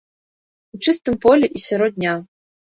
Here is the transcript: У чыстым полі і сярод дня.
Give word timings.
У 0.77 0.79
чыстым 0.83 1.19
полі 1.27 1.53
і 1.61 1.63
сярод 1.69 1.91
дня. 2.01 2.19